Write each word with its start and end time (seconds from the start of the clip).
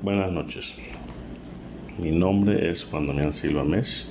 Buenas 0.00 0.30
noches. 0.30 0.76
Mi 2.00 2.12
nombre 2.12 2.70
es 2.70 2.84
Juan 2.84 3.08
Damián 3.08 3.32
Silva 3.32 3.64
Mesh, 3.64 4.06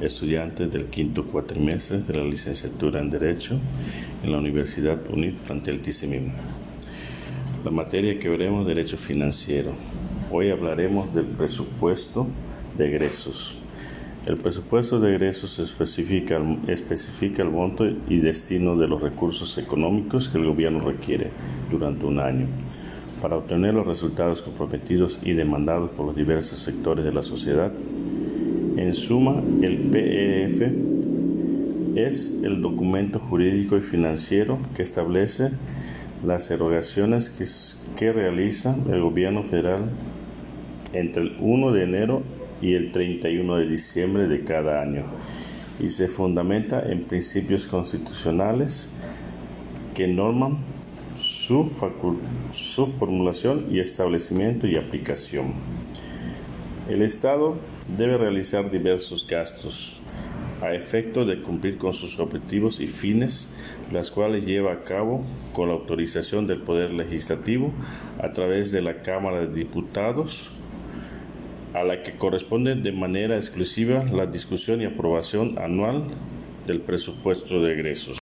estudiante 0.00 0.66
del 0.66 0.86
quinto 0.86 1.24
cuatrimestre 1.26 1.98
de 1.98 2.14
la 2.14 2.24
licenciatura 2.24 2.98
en 2.98 3.08
Derecho 3.08 3.56
en 4.24 4.32
la 4.32 4.38
Universidad 4.38 4.98
UNIT 5.08 5.36
Plantel 5.36 5.80
Tizimín. 5.80 6.32
La 7.64 7.70
materia 7.70 8.18
que 8.18 8.28
veremos 8.28 8.66
Derecho 8.66 8.96
Financiero. 8.96 9.70
Hoy 10.32 10.50
hablaremos 10.50 11.14
del 11.14 11.26
presupuesto 11.26 12.26
de 12.76 12.88
egresos. 12.88 13.60
El 14.26 14.38
presupuesto 14.38 14.98
de 14.98 15.14
egresos 15.14 15.60
especifica, 15.60 16.40
especifica 16.66 17.44
el 17.44 17.50
monto 17.50 17.86
y 17.86 18.18
destino 18.18 18.76
de 18.76 18.88
los 18.88 19.00
recursos 19.00 19.56
económicos 19.56 20.28
que 20.30 20.38
el 20.38 20.46
gobierno 20.46 20.80
requiere 20.80 21.30
durante 21.70 22.06
un 22.06 22.18
año 22.18 22.48
para 23.20 23.36
obtener 23.36 23.74
los 23.74 23.86
resultados 23.86 24.42
comprometidos 24.42 25.20
y 25.22 25.32
demandados 25.32 25.90
por 25.90 26.06
los 26.06 26.16
diversos 26.16 26.60
sectores 26.60 27.04
de 27.04 27.12
la 27.12 27.22
sociedad. 27.22 27.72
En 28.76 28.94
suma, 28.94 29.42
el 29.62 29.78
PEF 29.90 30.62
es 31.96 32.40
el 32.44 32.62
documento 32.62 33.18
jurídico 33.18 33.76
y 33.76 33.80
financiero 33.80 34.58
que 34.76 34.82
establece 34.82 35.50
las 36.24 36.50
erogaciones 36.50 37.30
que, 37.30 37.44
que 37.96 38.12
realiza 38.12 38.76
el 38.90 39.00
gobierno 39.02 39.42
federal 39.42 39.90
entre 40.92 41.22
el 41.22 41.36
1 41.40 41.72
de 41.72 41.84
enero 41.84 42.22
y 42.60 42.74
el 42.74 42.92
31 42.92 43.56
de 43.56 43.68
diciembre 43.68 44.28
de 44.28 44.44
cada 44.44 44.80
año 44.80 45.04
y 45.80 45.90
se 45.90 46.08
fundamenta 46.08 46.80
en 46.80 47.04
principios 47.04 47.66
constitucionales 47.66 48.90
que 49.94 50.08
norman 50.08 50.58
su, 51.48 52.86
formulación 52.86 53.66
y 53.70 53.80
establecimiento 53.80 54.66
y 54.66 54.76
aplicación. 54.76 55.54
El 56.90 57.00
Estado 57.00 57.56
debe 57.96 58.18
realizar 58.18 58.70
diversos 58.70 59.26
gastos 59.26 60.00
a 60.60 60.74
efecto 60.74 61.24
de 61.24 61.40
cumplir 61.40 61.78
con 61.78 61.94
sus 61.94 62.18
objetivos 62.18 62.80
y 62.80 62.86
fines, 62.86 63.54
las 63.92 64.10
cuales 64.10 64.44
lleva 64.44 64.72
a 64.72 64.82
cabo 64.82 65.24
con 65.54 65.68
la 65.68 65.74
autorización 65.74 66.46
del 66.46 66.60
Poder 66.60 66.92
Legislativo 66.92 67.72
a 68.22 68.32
través 68.32 68.70
de 68.70 68.82
la 68.82 69.00
Cámara 69.00 69.40
de 69.40 69.54
Diputados 69.54 70.50
a 71.72 71.82
la 71.82 72.02
que 72.02 72.12
corresponde 72.12 72.74
de 72.74 72.92
manera 72.92 73.36
exclusiva 73.36 74.04
la 74.04 74.26
discusión 74.26 74.82
y 74.82 74.84
aprobación 74.84 75.58
anual 75.58 76.04
del 76.66 76.80
presupuesto 76.80 77.62
de 77.62 77.72
egresos. 77.72 78.18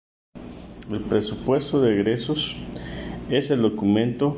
El 0.91 1.01
presupuesto 1.01 1.81
de 1.81 1.95
egresos 1.95 2.59
es 3.31 3.51
el 3.51 3.63
documento 3.63 4.37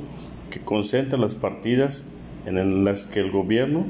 que 0.51 0.61
concentra 0.61 1.19
las 1.19 1.34
partidas 1.34 2.12
en 2.47 2.84
las 2.84 3.06
que 3.06 3.20
el 3.20 3.31
gobierno 3.31 3.87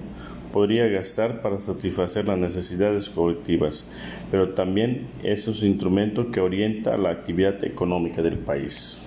podría 0.53 0.87
gastar 0.87 1.43
para 1.43 1.59
satisfacer 1.59 2.27
las 2.27 2.39
necesidades 2.39 3.11
colectivas, 3.11 3.91
pero 4.31 4.51
también 4.51 5.07
es 5.23 5.47
un 5.49 5.69
instrumento 5.69 6.31
que 6.31 6.41
orienta 6.41 6.97
la 6.97 7.11
actividad 7.11 7.63
económica 7.65 8.23
del 8.23 8.39
país. 8.39 9.03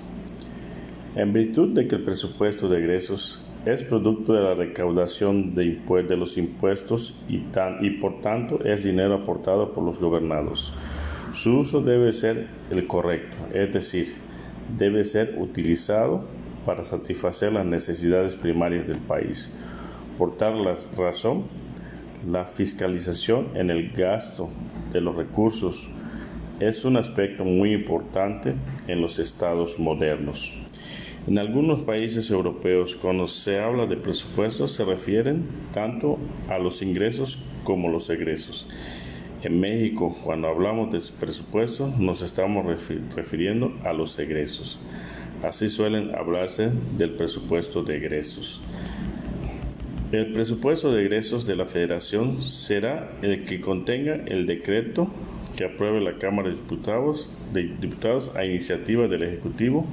En 1.15 1.33
virtud 1.33 1.73
de 1.73 1.87
que 1.87 1.95
el 1.95 2.03
presupuesto 2.03 2.69
de 2.69 2.77
egresos 2.77 3.43
es 3.65 3.83
producto 3.83 4.33
de 4.33 4.41
la 4.41 4.53
recaudación 4.53 5.55
de, 5.55 5.79
los 6.15 6.37
impuestos 6.37 7.23
y 7.27 7.39
por 7.99 8.21
tanto 8.21 8.63
es 8.63 8.83
dinero 8.83 9.15
aportado 9.15 9.73
por 9.73 9.83
los 9.83 9.99
gobernados. 9.99 10.73
Su 11.33 11.59
uso 11.59 11.81
debe 11.81 12.13
ser 12.13 12.47
el 12.71 12.85
correcto, 12.87 13.35
es 13.53 13.73
decir, 13.73 14.28
debe 14.77 15.03
ser 15.03 15.35
utilizado 15.37 16.23
para 16.65 16.83
satisfacer 16.83 17.53
las 17.53 17.65
necesidades 17.65 18.35
primarias 18.35 18.87
del 18.87 18.99
país. 18.99 19.53
Por 20.17 20.37
tal 20.37 20.65
razón, 20.97 21.43
la 22.29 22.45
fiscalización 22.45 23.47
en 23.55 23.69
el 23.69 23.91
gasto 23.91 24.49
de 24.91 25.01
los 25.01 25.15
recursos 25.15 25.89
es 26.59 26.83
un 26.83 26.97
aspecto 26.97 27.45
muy 27.45 27.73
importante 27.73 28.55
en 28.87 29.01
los 29.01 29.17
estados 29.19 29.79
modernos. 29.79 30.53
En 31.27 31.37
algunos 31.37 31.83
países 31.83 32.29
europeos, 32.31 32.95
cuando 32.95 33.27
se 33.27 33.59
habla 33.59 33.85
de 33.85 33.95
presupuestos, 33.95 34.71
se 34.71 34.83
refieren 34.83 35.45
tanto 35.73 36.17
a 36.49 36.57
los 36.57 36.81
ingresos 36.81 37.39
como 37.63 37.89
los 37.89 38.09
egresos. 38.09 38.67
En 39.41 39.59
México, 39.59 40.13
cuando 40.23 40.49
hablamos 40.49 40.91
de 40.91 41.01
presupuesto, 41.17 41.93
nos 41.97 42.21
estamos 42.21 42.65
refiriendo 43.15 43.73
a 43.85 43.93
los 43.93 44.19
egresos. 44.19 44.79
Así 45.43 45.69
suelen 45.69 46.13
hablarse 46.13 46.71
del 46.97 47.11
presupuesto 47.11 47.83
de 47.83 47.97
egresos. 47.97 48.61
El 50.11 50.33
presupuesto 50.33 50.91
de 50.91 51.03
egresos 51.03 51.45
de 51.45 51.55
la 51.55 51.65
Federación 51.65 52.41
será 52.41 53.11
el 53.21 53.45
que 53.45 53.61
contenga 53.61 54.15
el 54.25 54.45
decreto 54.45 55.07
que 55.55 55.65
apruebe 55.65 56.01
la 56.01 56.17
Cámara 56.17 56.49
de 56.49 56.55
Diputados, 56.55 57.29
a 58.35 58.45
iniciativa 58.45 59.07
del 59.07 59.23
Ejecutivo 59.23 59.85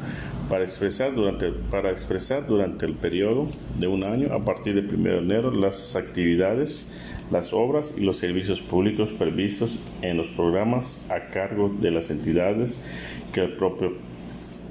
para 0.48 0.64
expresar 0.64 1.14
durante, 1.14 1.50
para 1.70 1.90
expresar 1.90 2.46
durante 2.46 2.86
el 2.86 2.94
periodo 2.94 3.46
de 3.78 3.86
un 3.86 4.04
año 4.04 4.32
a 4.32 4.44
partir 4.44 4.74
del 4.74 4.92
1 4.92 5.10
de 5.10 5.18
enero 5.18 5.50
las 5.50 5.96
actividades, 5.96 6.92
las 7.31 7.53
obras 7.53 7.94
y 7.97 8.03
los 8.03 8.19
servicios 8.19 8.60
públicos 8.60 9.10
previstos 9.12 9.78
en 10.03 10.16
los 10.16 10.28
programas 10.28 11.04
a 11.10 11.28
cargo 11.31 11.75
de 11.81 11.91
las 11.91 12.10
entidades 12.10 12.81
que 13.32 13.41
el 13.41 13.56
propio 13.56 13.94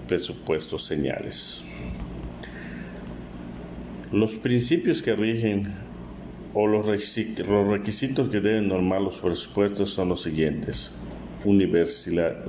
presupuesto 0.08 0.78
señales. 0.78 1.64
Los 4.12 4.36
principios 4.36 5.02
que 5.02 5.16
rigen 5.16 5.74
o 6.54 6.68
los 6.68 6.86
requisitos 6.86 8.30
que 8.30 8.40
deben 8.40 8.70
normar 8.70 9.02
los 9.02 9.20
presupuestos 9.20 9.90
son 9.90 10.10
los 10.10 10.22
siguientes. 10.24 10.96
Universalidad, 11.44 12.46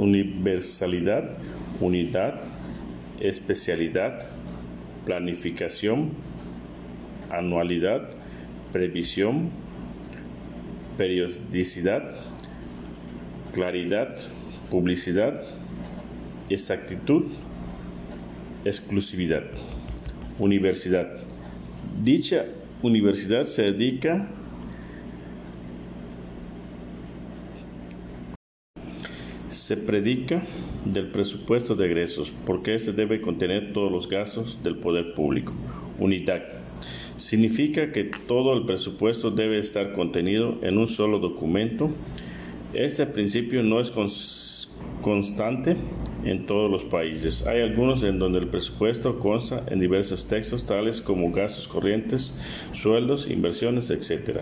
unidad, 1.80 2.40
especialidad, 3.20 4.24
planificación, 5.04 6.10
anualidad, 7.30 8.08
previsión, 8.72 9.50
periodicidad, 10.96 12.14
claridad, 13.52 14.16
publicidad, 14.70 15.42
exactitud, 16.48 17.24
exclusividad. 18.64 19.44
Universidad. 20.38 21.08
Dicha 22.02 22.44
universidad 22.82 23.46
se 23.46 23.72
dedica 23.72 24.28
se 29.66 29.76
predica 29.76 30.42
del 30.84 31.08
presupuesto 31.08 31.74
de 31.74 31.86
egresos, 31.86 32.32
porque 32.46 32.76
este 32.76 32.92
debe 32.92 33.20
contener 33.20 33.72
todos 33.72 33.90
los 33.90 34.08
gastos 34.08 34.62
del 34.62 34.76
poder 34.76 35.12
público. 35.14 35.54
Unidad. 35.98 36.65
Significa 37.16 37.92
que 37.92 38.04
todo 38.04 38.52
el 38.52 38.66
presupuesto 38.66 39.30
debe 39.30 39.58
estar 39.58 39.92
contenido 39.92 40.58
en 40.62 40.78
un 40.78 40.88
solo 40.88 41.18
documento. 41.18 41.90
Este 42.74 43.06
principio 43.06 43.62
no 43.62 43.80
es 43.80 43.92
constante 45.00 45.76
en 46.24 46.46
todos 46.46 46.70
los 46.70 46.84
países. 46.84 47.46
Hay 47.46 47.60
algunos 47.62 48.02
en 48.02 48.18
donde 48.18 48.40
el 48.40 48.48
presupuesto 48.48 49.18
consta 49.18 49.62
en 49.68 49.80
diversos 49.80 50.26
textos, 50.26 50.66
tales 50.66 51.00
como 51.00 51.30
gastos 51.32 51.68
corrientes, 51.68 52.38
sueldos, 52.72 53.30
inversiones, 53.30 53.90
etc. 53.90 54.40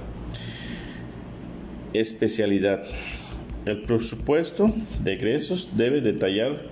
Especialidad. 1.92 2.82
El 3.66 3.82
presupuesto 3.82 4.70
de 5.02 5.14
egresos 5.14 5.76
debe 5.76 6.00
detallar 6.00 6.62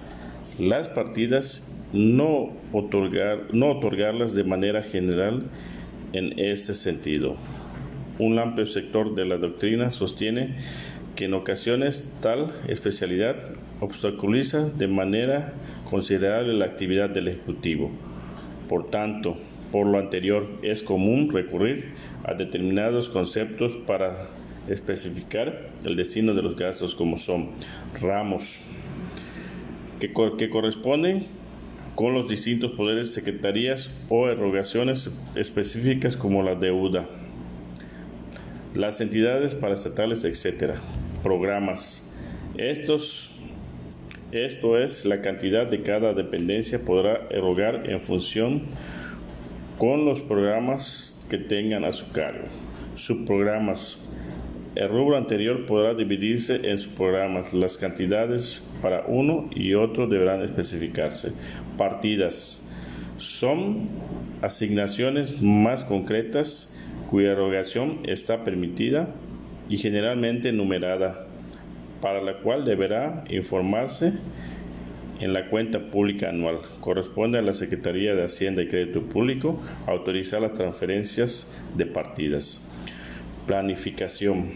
las 0.59 0.89
partidas, 0.89 1.73
no, 1.93 2.51
otorgar, 2.73 3.49
no 3.53 3.71
otorgarlas 3.71 4.35
de 4.35 4.45
manera 4.45 4.83
general 4.83 5.45
en 6.13 6.39
este 6.39 6.75
sentido. 6.75 7.35
Un 8.19 8.39
amplio 8.39 8.67
sector 8.67 9.15
de 9.15 9.25
la 9.25 9.37
doctrina 9.37 9.91
sostiene 9.91 10.57
que 11.17 11.27
en 11.27 11.35
ocasiones 11.35 12.19
tal 12.23 12.53
especialidad 12.69 13.37
obstaculiza 13.81 14.69
de 14.71 14.89
manera 14.89 15.53
considerable 15.91 16.55
la 16.55 16.67
actividad 16.67 17.11
del 17.11 17.29
Ejecutivo. 17.29 17.91
Por 18.69 18.91
tanto, 18.91 19.37
por 19.71 19.87
lo 19.87 19.99
anterior, 19.99 20.49
es 20.63 20.83
común 20.83 21.31
recurrir 21.33 21.95
a 22.25 22.35
determinados 22.35 23.09
conceptos 23.09 23.73
para 23.87 24.29
especificar 24.69 25.71
el 25.85 25.97
destino 25.97 26.35
de 26.35 26.43
los 26.43 26.57
gastos 26.57 26.95
como 26.95 27.19
son 27.19 27.51
ramos 28.01 28.61
que, 29.99 30.13
que 30.39 30.51
corresponden 30.51 31.25
con 31.95 32.15
los 32.15 32.29
distintos 32.29 32.73
poderes, 32.73 33.13
secretarías 33.13 33.91
o 34.09 34.29
erogaciones 34.29 35.11
específicas 35.37 36.17
como 36.17 36.43
la 36.43 36.55
deuda, 36.55 37.07
las 38.75 39.01
entidades 39.01 39.55
paraestatales, 39.55 40.25
etc. 40.25 40.75
Programas. 41.23 42.17
Estos, 42.57 43.39
esto 44.31 44.79
es, 44.79 45.05
la 45.05 45.21
cantidad 45.21 45.67
de 45.67 45.83
cada 45.83 46.15
dependencia 46.15 46.83
podrá 46.85 47.27
erogar 47.31 47.91
en 47.91 48.01
función 48.01 48.63
con 49.79 50.05
los 50.05 50.21
programas 50.21 51.27
que 51.29 51.39
tengan 51.39 51.85
a 51.85 51.93
su 51.93 52.11
cargo. 52.13 52.47
Subprogramas. 52.95 53.99
El 54.75 54.89
rubro 54.89 55.19
anterior 55.19 55.67
podrá 55.67 55.93
dividirse 55.93 56.71
en 56.71 56.79
subprogramas. 56.79 57.53
Las 57.53 57.77
cantidades 57.77 58.67
para 58.81 59.05
uno 59.07 59.51
y 59.55 59.75
otro 59.75 60.07
deberán 60.07 60.43
especificarse. 60.43 61.33
Partidas. 61.77 62.71
Son 63.19 63.89
asignaciones 64.41 65.41
más 65.43 65.85
concretas 65.85 66.81
cuya 67.11 67.33
erogación 67.33 68.01
está 68.05 68.45
permitida 68.45 69.09
y 69.69 69.79
generalmente 69.79 70.53
numerada, 70.53 71.27
para 72.01 72.21
la 72.21 72.39
cual 72.39 72.65
deberá 72.65 73.25
informarse 73.31 74.13
en 75.21 75.33
la 75.33 75.49
cuenta 75.49 75.79
pública 75.91 76.31
anual. 76.31 76.59
Corresponde 76.81 77.39
a 77.39 77.43
la 77.43 77.53
Secretaría 77.53 78.15
de 78.15 78.25
Hacienda 78.25 78.63
y 78.63 78.69
Crédito 78.69 79.03
Público 79.03 79.63
autorizar 79.87 80.43
las 80.43 80.55
transferencias 80.55 81.59
de 81.77 81.87
partidas. 81.87 82.69
Planificación. 83.47 84.47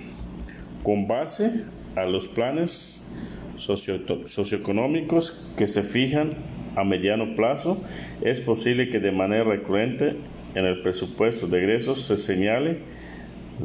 Con 0.82 1.06
base 1.06 1.64
a 1.94 2.04
los 2.04 2.26
planes 2.26 3.08
socioeconómicos 3.56 5.54
que 5.56 5.66
se 5.66 5.82
fijan 5.82 6.30
a 6.76 6.84
mediano 6.84 7.34
plazo, 7.34 7.82
es 8.22 8.40
posible 8.40 8.88
que 8.90 9.00
de 9.00 9.10
manera 9.10 9.44
recurrente 9.44 10.14
en 10.54 10.64
el 10.64 10.82
presupuesto 10.82 11.46
de 11.46 11.58
egresos 11.58 12.02
se 12.02 12.16
señale 12.16 12.78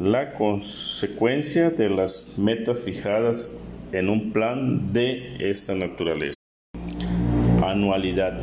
la 0.00 0.34
consecuencia 0.34 1.70
de 1.70 1.90
las 1.90 2.38
metas 2.38 2.78
fijadas 2.78 3.62
en 3.92 4.08
un 4.08 4.32
plan 4.32 4.92
de 4.92 5.36
esta 5.38 5.74
naturaleza. 5.74 6.34
Anualidad. 7.62 8.40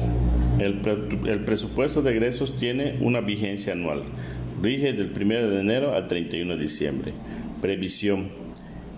El, 0.59 0.79
presupuesto 1.45 2.01
de 2.01 2.11
egresos 2.11 2.57
tiene 2.57 2.97
una 2.99 3.21
vigencia 3.21 3.73
anual. 3.73 4.03
Rige 4.61 4.93
del 4.93 5.11
1 5.15 5.49
de 5.49 5.59
enero 5.61 5.95
al 5.95 6.07
31 6.07 6.55
de 6.55 6.61
diciembre. 6.61 7.13
Previsión. 7.61 8.27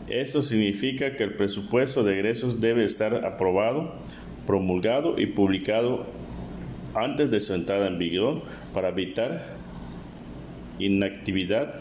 Esto 0.09 0.41
significa 0.41 1.15
que 1.15 1.23
el 1.23 1.35
presupuesto 1.35 2.03
de 2.03 2.15
egresos 2.15 2.59
debe 2.59 2.83
estar 2.83 3.25
aprobado, 3.25 3.93
promulgado 4.45 5.19
y 5.19 5.27
publicado 5.27 6.05
antes 6.93 7.31
de 7.31 7.39
su 7.39 7.53
entrada 7.53 7.87
en 7.87 7.97
vigor 7.97 8.41
para 8.73 8.89
evitar 8.89 9.45
inactividad 10.79 11.73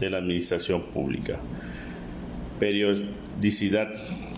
de 0.00 0.10
la 0.10 0.18
administración 0.18 0.82
pública. 0.82 1.38
Periodicidad. 2.58 3.88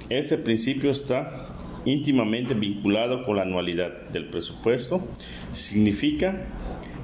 Este 0.09 0.37
principio 0.37 0.91
está 0.91 1.49
íntimamente 1.85 2.55
vinculado 2.55 3.25
con 3.25 3.37
la 3.37 3.43
anualidad 3.43 4.09
del 4.13 4.27
presupuesto, 4.27 5.07
significa 5.53 6.43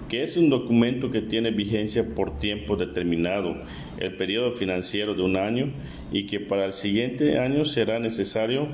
que 0.08 0.22
es 0.22 0.36
un 0.36 0.50
documento 0.50 1.10
que 1.10 1.20
tiene 1.20 1.50
vigencia 1.50 2.04
por 2.14 2.38
tiempo 2.38 2.76
determinado, 2.76 3.56
el 3.98 4.14
periodo 4.16 4.52
financiero 4.52 5.14
de 5.14 5.22
un 5.22 5.36
año, 5.36 5.70
y 6.12 6.26
que 6.26 6.38
para 6.38 6.66
el 6.66 6.72
siguiente 6.72 7.38
año 7.38 7.64
será 7.64 7.98
necesario 7.98 8.68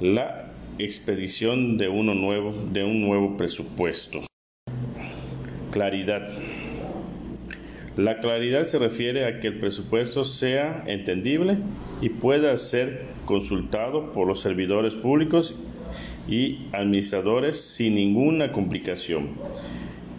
la 0.00 0.43
expedición 0.78 1.78
de, 1.78 1.88
uno 1.88 2.14
nuevo, 2.14 2.52
de 2.72 2.84
un 2.84 3.00
nuevo 3.00 3.36
presupuesto. 3.36 4.20
Claridad. 5.70 6.28
La 7.96 8.18
claridad 8.18 8.64
se 8.64 8.78
refiere 8.78 9.26
a 9.26 9.38
que 9.38 9.48
el 9.48 9.60
presupuesto 9.60 10.24
sea 10.24 10.82
entendible 10.86 11.58
y 12.00 12.08
pueda 12.08 12.56
ser 12.56 13.02
consultado 13.24 14.10
por 14.10 14.26
los 14.26 14.40
servidores 14.40 14.94
públicos 14.94 15.54
y 16.28 16.66
administradores 16.72 17.60
sin 17.60 17.94
ninguna 17.94 18.50
complicación. 18.50 19.28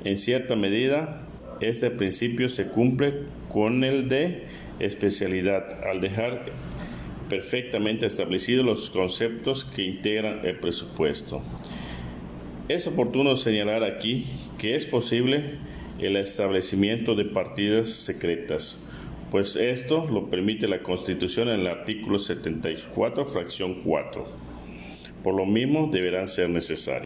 En 0.05 0.17
cierta 0.17 0.55
medida, 0.55 1.21
este 1.59 1.89
principio 1.89 2.47
se 2.47 2.67
cumple 2.67 3.13
con 3.51 3.83
el 3.83 4.07
de 4.07 4.43
especialidad 4.79 5.85
al 5.85 5.99
dejar 5.99 6.45
perfectamente 7.29 8.05
establecidos 8.05 8.65
los 8.65 8.89
conceptos 8.89 9.63
que 9.65 9.83
integran 9.83 10.45
el 10.45 10.57
presupuesto. 10.59 11.41
Es 12.67 12.87
oportuno 12.87 13.35
señalar 13.35 13.83
aquí 13.83 14.25
que 14.57 14.75
es 14.75 14.85
posible 14.85 15.43
el 15.99 16.17
establecimiento 16.17 17.15
de 17.15 17.25
partidas 17.25 17.89
secretas, 17.89 18.85
pues 19.31 19.55
esto 19.55 20.07
lo 20.09 20.29
permite 20.29 20.67
la 20.67 20.81
Constitución 20.81 21.49
en 21.49 21.61
el 21.61 21.67
artículo 21.67 22.19
74, 22.19 23.25
fracción 23.25 23.81
4. 23.83 24.25
Por 25.23 25.35
lo 25.35 25.45
mismo, 25.45 25.89
deberán 25.91 26.27
ser 26.27 26.49
necesarios. 26.49 27.03